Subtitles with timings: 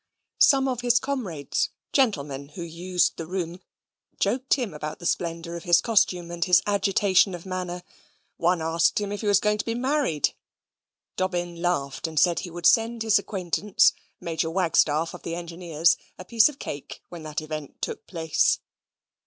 [0.39, 3.59] Some of his comrades, gentlemen who used the room,
[4.19, 7.83] joked him about the splendour of his costume and his agitation of manner.
[8.37, 10.33] One asked him if he was going to be married?
[11.17, 16.25] Dobbin laughed, and said he would send his acquaintance (Major Wagstaff of the Engineers) a
[16.25, 18.59] piece of cake when that event took place.